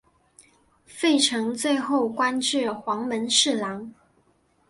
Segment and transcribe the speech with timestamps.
[0.87, 3.93] 费承最后官至黄门侍郎。